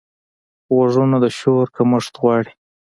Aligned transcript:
غوږونه 0.75 1.17
د 1.23 1.25
شور 1.37 1.65
کمښت 1.75 2.13
غواړي 2.21 2.51